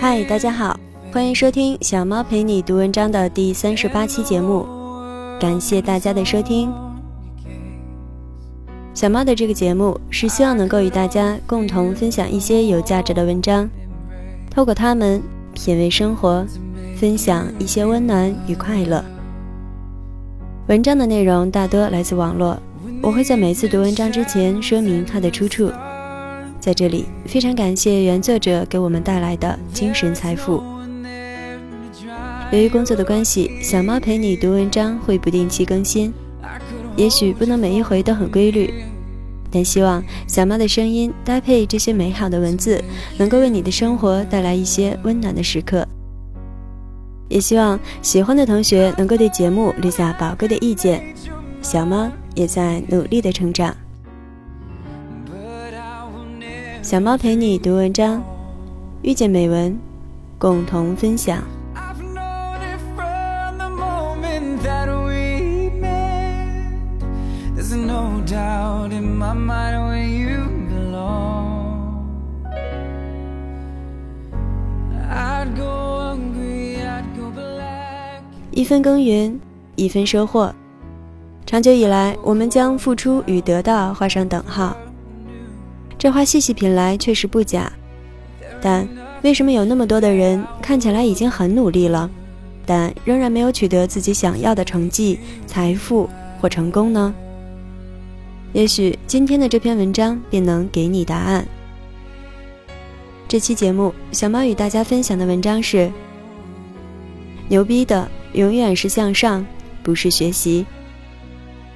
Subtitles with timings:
[0.00, 0.80] 嗨，大家好，
[1.12, 4.66] 欢迎收听小猫陪你读文章的第三十八期节目，
[5.38, 6.72] 感谢大家的收听。
[8.94, 13.68] 小猫的这个节目是希望能够与大家共同分享一些有价值的文章，
[14.50, 15.22] 透过它们
[15.52, 16.46] 品味生活，
[16.96, 19.04] 分享一些温暖与快乐。
[20.68, 22.58] 文章的内容大多来自网络，
[23.02, 25.70] 我会在每次读文章之前说明它的出处。
[26.60, 30.62] 在这里，非常感谢原作者给我们带来的精神财富。
[32.52, 36.12] 由于工作的关系，小猫陪你读文章会不定期更新，
[36.96, 38.74] 也许不能每一回都很规律，
[39.50, 42.82] 但希望小猫的声音搭配这些美好的文字，
[43.16, 45.86] 能够为你的生活带来一些温暖的时刻。
[47.28, 51.02] 也希望喜欢的同学能够对节目留下宝贵的意见，
[51.62, 53.74] 小猫也在努力的成长。
[56.90, 58.20] 小猫陪你读文章，
[59.02, 59.78] 遇见美文，
[60.40, 61.40] 共同分享。
[78.50, 79.40] 一分耕耘，
[79.76, 80.52] 一分收获。
[81.46, 84.76] 长久以来，我们将付出与得到画上等号。
[86.00, 87.70] 这话细细品来确实不假，
[88.58, 88.88] 但
[89.20, 92.10] 为什么有那么多的人看起来已经很努力了，
[92.64, 96.08] 但仍然没有取得自己想要的成绩、财富
[96.40, 97.14] 或成功呢？
[98.54, 101.46] 也许今天的这篇文章便能给你答案。
[103.28, 105.92] 这期节目，小猫与大家分享的文章是：
[107.48, 108.08] 牛逼的。
[108.32, 109.44] 永远是向上，
[109.82, 110.64] 不是学习。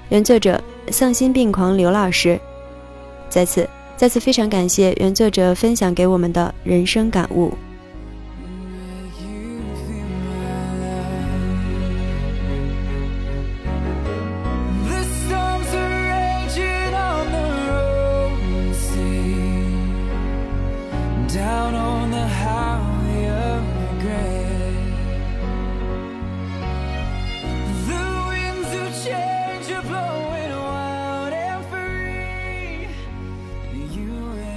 [0.08, 2.40] 原作者丧心病狂刘老师，
[3.28, 7.52] 在此再次非常感谢原作者分享给我们的人生感悟。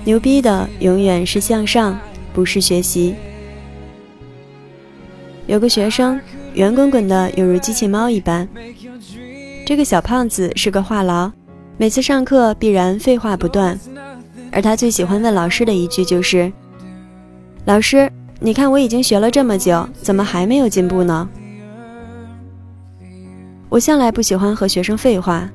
[0.08, 2.00] 牛逼的永远是向上，
[2.34, 3.14] 不是学习。
[5.48, 6.18] 有个学生
[6.54, 8.48] 圆滚滚的，犹如机器猫一般。
[9.66, 11.30] 这个小胖子是个话痨，
[11.76, 13.78] 每次上课必然废话不断。
[14.50, 16.50] 而他最喜欢问老师的一句就是
[17.68, 21.28] ：“老师，你看我已经学了这么久，怎么还没有进步呢？”
[23.68, 25.50] 我向来不喜欢和学生废话，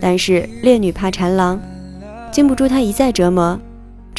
[0.00, 1.60] 但是烈女怕缠郎，
[2.30, 3.60] 经不住他一再折磨。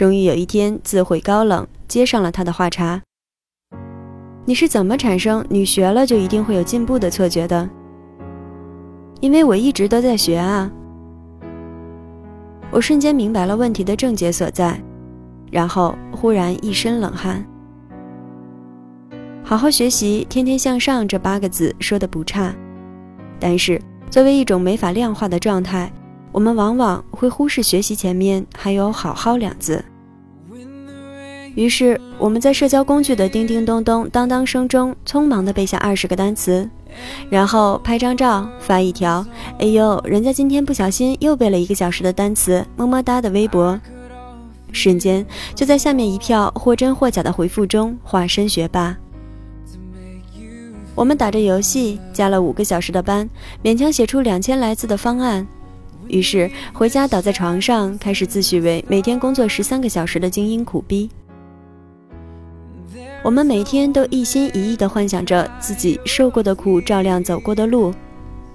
[0.01, 3.03] 终于有一天，自毁高冷，接上了他的话茬。
[4.45, 7.69] 你是怎么产生“你学了就一定会有进步”的错觉的？
[9.19, 10.71] 因为我一直都在学啊！
[12.71, 14.81] 我瞬间明白了问题的症结所在，
[15.51, 17.45] 然后忽然一身冷汗。
[19.43, 22.51] 好好学习，天天向上这八个字说的不差，
[23.39, 23.79] 但是
[24.09, 25.93] 作为一种没法量化的状态，
[26.31, 29.85] 我们往往会忽视学习前面还有“好好”两字。
[31.55, 36.69] 于是，我们在社交工具的叮叮咚咚、当当声中，匆忙地背下二十个单词，
[37.29, 39.25] 然后拍张照发一条
[39.59, 43.77] “哎呦，人家今天不小心又背了一个小时的单词，么么哒”的微博，
[44.71, 48.95] 瞬间就在下面一票或真或假的回复中化身学霸。
[50.95, 53.29] 我们打着游戏，加了五个小时的班，
[53.61, 55.45] 勉强写出两千来字的方案，
[56.07, 61.09] 于是回家倒在床上，开始自诩为每天工作十三个小时的精英苦逼。
[63.23, 67.93] 我们每天都一心一意地幻想着自己受过的苦，照亮走过的路。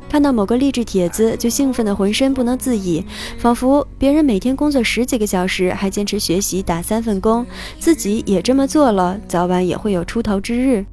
[0.08, 3.04] 看到某个励志帖子，就兴奋得浑身不能自已，
[3.38, 7.46] 仿佛别人每天工作十几个小时还坚持学习打三份工，
[7.78, 10.84] 自己也这么做了，早晚也会有出头之日。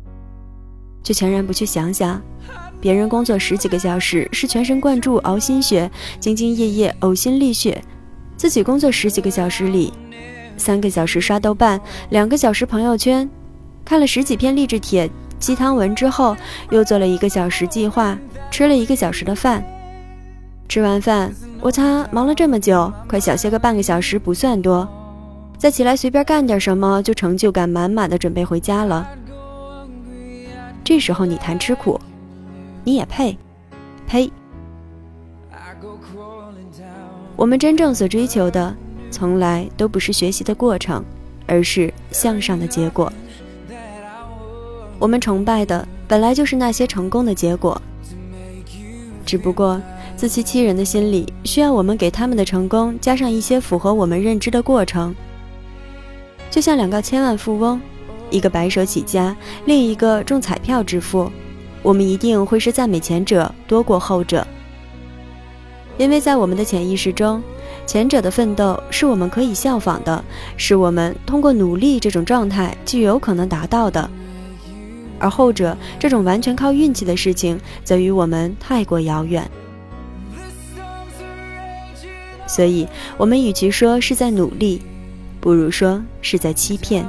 [1.01, 2.21] 却全然不去想想，
[2.79, 5.89] 别人工作十几个小时是全神贯注熬心血，
[6.21, 7.81] 兢兢业业呕心沥血；
[8.37, 9.91] 自己工作十几个小时里，
[10.57, 11.81] 三个小时刷豆瓣，
[12.11, 13.27] 两个小时朋友圈。
[13.85, 15.09] 看了十几篇励志帖、
[15.39, 16.35] 鸡汤文之后，
[16.69, 18.17] 又做了一个小时计划，
[18.49, 19.63] 吃了一个小时的饭。
[20.69, 21.31] 吃完饭，
[21.61, 24.87] 我擦，忙了这么久，快小歇个半个小时不算多，
[25.57, 29.07] 再起来随便干点什么，就成就感满满的准备回家了。
[30.83, 31.99] 这时候你谈吃苦，
[32.83, 33.37] 你也配？
[34.07, 34.31] 呸！
[37.35, 38.73] 我们真正所追求的，
[39.11, 41.03] 从来都不是学习的过程，
[41.47, 43.11] 而是向上的结果。
[45.03, 47.79] 我们崇拜的本来就是那些成功的结果，
[49.25, 49.81] 只不过
[50.15, 55.13] 自欺欺人的心理需要我们给他们的成功加上一些符合我们认知的过程。
[56.49, 57.81] 就像两个千万富翁，
[58.29, 59.35] 一个白手起家，
[59.65, 61.29] 另一个中彩票致富，
[61.81, 64.47] 我们一定会是赞美前者多过后者，
[65.97, 67.43] 因为在我们的潜意识中。
[67.85, 70.23] 前者的奋斗是我们可以效仿的，
[70.55, 74.09] 是我们通过努力这种状态就有可能达到的；
[75.23, 79.49] 而后者这种完全靠运气的事情，则与我们太过遥远。
[82.45, 82.85] 所以，
[83.17, 84.81] 我们与其说是在努力，
[85.39, 87.07] 不如说是在欺骗，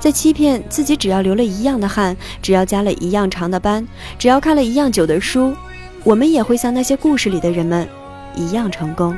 [0.00, 0.96] 在欺骗自己。
[0.96, 3.86] 只要流了一样的汗，只要加了一样长的班，
[4.18, 5.54] 只要看了一样久的书，
[6.02, 7.88] 我们也会像那些故事里的人们
[8.34, 9.16] 一样成功。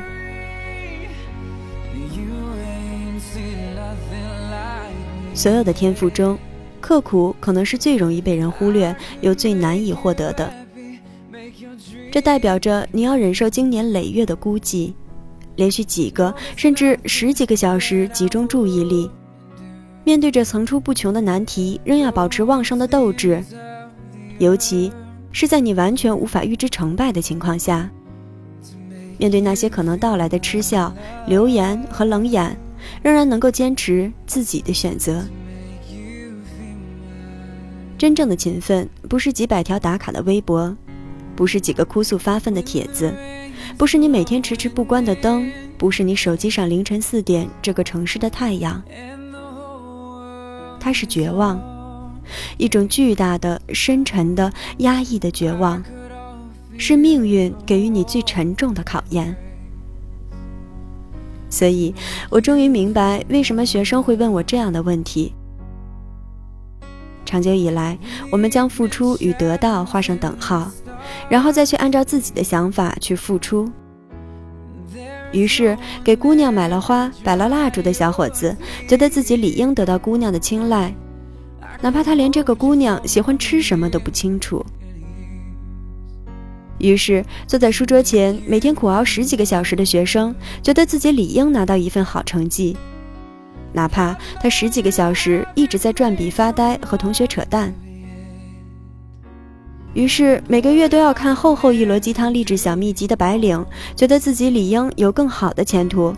[5.33, 6.37] 所有的天赋中，
[6.87, 10.49] 刻苦可能是最容易被人忽略又最难以获得的。
[12.09, 14.93] 这代表着你要忍受经年累月的孤寂，
[15.57, 19.11] 连续几个甚至十几个小时集中注意力，
[20.05, 23.43] 面对着层出不穷的难题，仍要保持旺盛的斗志。
[24.39, 24.89] 尤其
[25.33, 27.91] 是在你完全无法预知成败的情况下，
[29.17, 30.95] 面对那些可能到来的嗤笑、
[31.27, 32.57] 流言和冷眼。
[33.03, 35.25] 仍然能够坚持自己的选择。
[37.97, 40.75] 真正的勤奋，不是几百条打卡的微博，
[41.35, 43.11] 不是几个哭诉发愤的帖子，
[43.75, 45.49] 不是你每天迟迟不关的灯，
[45.79, 48.81] 不是你手机上凌晨四点这个城市的太阳。
[50.79, 51.59] 它是绝望，
[52.57, 55.83] 一种巨大的、深沉的、压抑的绝望，
[56.77, 59.35] 是命运给予你最沉重的考验。
[61.49, 61.95] 所以，
[62.29, 65.33] 我终于明白为什么学生会问我这样的问题。
[67.27, 67.97] 长久以来，
[68.31, 70.71] 我们将付出与得到画上等号，
[71.29, 73.69] 然后再去按照自己的想法去付出。
[75.33, 78.55] 于是，给姑娘买了花、摆了蜡烛的小伙子，
[78.87, 80.95] 觉得自己理应得到姑娘的青睐，
[81.81, 84.65] 哪怕他连这个姑娘喜欢吃什么都不清楚。
[86.79, 90.33] 于是，坐在书桌前，每天苦熬十几个小时的学生，
[90.63, 92.77] 觉得自己理应拿到一份好成绩，
[93.77, 97.71] 哪怕他十几个小时一直在转笔发呆和同学扯淡。
[99.93, 103.63] 于是，每个月都要看厚厚一摞鸡汤励志小秘籍的白领，
[103.95, 106.11] 觉得自己理应有更好的前途，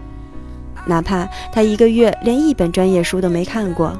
[0.85, 3.91] 哪怕他一个月连一本专业书都没看过。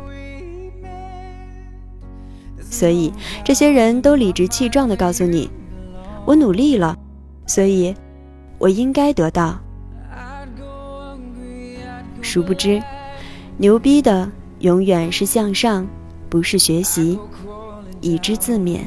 [2.62, 3.12] 所以，
[3.44, 5.50] 这些人都理直气壮地告诉你。
[6.26, 6.96] 我努力了，
[7.46, 7.94] 所以，
[8.58, 9.60] 我应该得到。
[12.22, 12.80] 殊不知，
[13.62, 15.86] 牛逼的永远是向上，
[16.30, 17.20] 不是学习，
[18.00, 18.80] 以知自勉。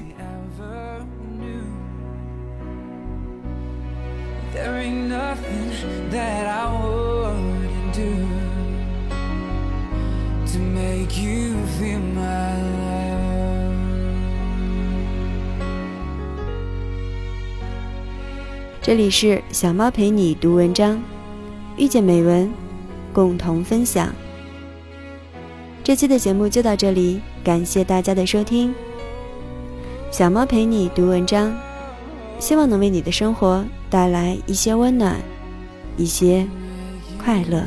[18.80, 20.99] 这里是小猫陪你读文章，
[21.76, 22.50] 遇见美文，
[23.12, 24.11] 共同分享。
[25.84, 28.72] 这期的节目就到这里，感谢大家的收听。
[30.12, 31.52] 小猫陪你读文章，
[32.38, 35.16] 希望能为你的生活带来一些温暖，
[35.96, 36.46] 一些
[37.18, 37.64] 快乐。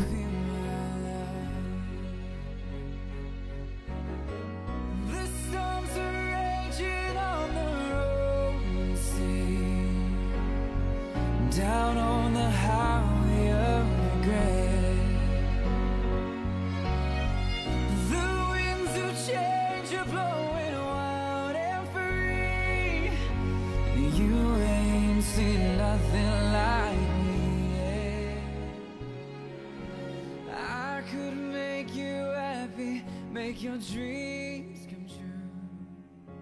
[33.75, 36.35] your dreams come true.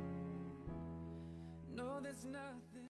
[1.75, 2.73] No, there's nothing.